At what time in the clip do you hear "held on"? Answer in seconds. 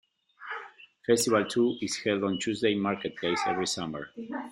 1.97-2.39